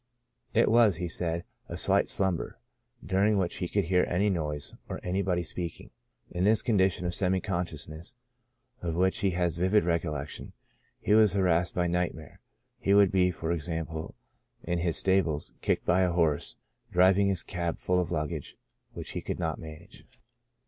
It 0.55 0.67
was, 0.67 0.95
he 0.95 1.07
said, 1.07 1.43
a 1.69 1.77
light 1.87 2.09
slumber, 2.09 2.57
dur 3.05 3.23
ing 3.23 3.37
which 3.37 3.57
he 3.57 3.67
could 3.67 3.83
hear 3.83 4.03
any 4.09 4.31
noise, 4.31 4.73
or 4.89 4.99
anybody 5.03 5.43
speaking. 5.43 5.91
In 6.31 6.43
this 6.43 6.63
condition 6.63 7.05
of 7.05 7.13
semi 7.13 7.39
consciousness, 7.39 8.15
of 8.81 8.95
which 8.95 9.19
he 9.19 9.29
has 9.37 9.57
a 9.57 9.61
vivid 9.61 9.83
recollection, 9.83 10.53
he 10.99 11.13
was 11.13 11.33
harassed 11.33 11.75
by 11.75 11.85
nightmare; 11.85 12.41
he 12.79 12.95
would 12.95 13.11
be, 13.11 13.29
for 13.29 13.51
example, 13.51 14.15
in 14.63 14.79
his 14.79 14.97
stables, 14.97 15.53
kicked 15.61 15.85
by 15.85 16.01
a 16.01 16.13
horse, 16.13 16.55
or 16.89 16.93
driv 16.93 17.19
ing 17.19 17.27
his 17.27 17.43
cab 17.43 17.77
full 17.77 17.99
of 18.01 18.09
luggage, 18.09 18.57
which 18.93 19.11
he 19.11 19.21
could 19.21 19.37
not 19.37 19.59
manage. 19.59 20.03